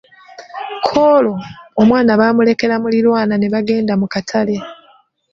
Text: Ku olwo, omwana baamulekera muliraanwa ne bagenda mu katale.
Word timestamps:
Ku 0.85 0.95
olwo, 1.15 1.35
omwana 1.81 2.11
baamulekera 2.19 2.75
muliraanwa 2.81 3.35
ne 3.37 3.47
bagenda 3.53 3.93
mu 4.01 4.07
katale. 4.13 4.57